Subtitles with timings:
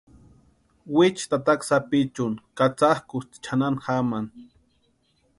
[0.95, 4.31] Wichu tataka sapichuni katsakʼusti chʼanani jamani.